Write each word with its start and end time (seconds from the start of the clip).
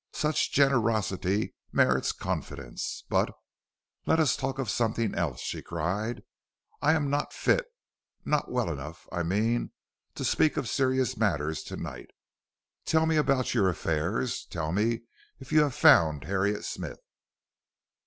Such 0.13 0.51
generosity 0.51 1.53
merits 1.71 2.11
confidence, 2.11 3.03
but 3.07 3.31
Let 4.07 4.19
us 4.19 4.35
talk 4.35 4.57
of 4.57 4.67
something 4.67 5.13
else," 5.13 5.41
she 5.41 5.61
cried. 5.61 6.23
"I 6.81 6.93
am 6.93 7.11
not 7.11 7.33
fit 7.33 7.67
not 8.25 8.49
well 8.49 8.71
enough, 8.71 9.07
I 9.11 9.21
mean, 9.21 9.69
to 10.15 10.25
speak 10.25 10.57
of 10.57 10.67
serious 10.67 11.17
matters 11.17 11.61
to 11.65 11.75
night. 11.77 12.09
Tell 12.83 13.05
me 13.05 13.15
about 13.15 13.53
your 13.53 13.69
affairs. 13.69 14.43
Tell 14.47 14.71
me 14.71 15.03
if 15.39 15.51
you 15.51 15.61
have 15.61 15.75
found 15.75 16.23
Harriet 16.23 16.65
Smith." 16.65 16.99